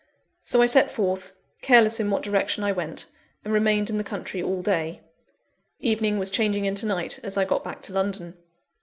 So 0.41 0.63
I 0.63 0.65
set 0.65 0.89
forth, 0.89 1.35
careless 1.61 1.99
in 1.99 2.09
what 2.09 2.23
direction 2.23 2.63
I 2.63 2.71
went; 2.71 3.05
and 3.45 3.53
remained 3.53 3.91
in 3.91 3.99
the 3.99 4.03
country 4.03 4.41
all 4.41 4.63
day. 4.63 5.01
Evening 5.79 6.17
was 6.17 6.31
changing 6.31 6.65
into 6.65 6.87
night 6.87 7.19
as 7.21 7.37
I 7.37 7.45
got 7.45 7.63
back 7.63 7.83
to 7.83 7.93
London. 7.93 8.35